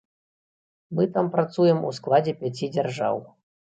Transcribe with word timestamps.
Мы 0.99 1.03
там 1.17 1.29
працуем 1.37 1.85
у 1.91 1.93
складзе 1.99 2.33
пяці 2.43 2.65
дзяржаў. 2.77 3.23